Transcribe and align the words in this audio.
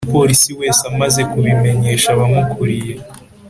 Umupolisi 0.05 0.49
wese 0.59 0.81
amaze 0.91 1.21
kubimenyesha 1.31 2.07
abamukuriye 2.11 2.93